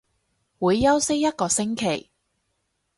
[0.57, 2.09] 會休息一個星期